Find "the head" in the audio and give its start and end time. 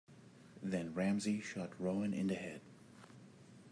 2.25-2.61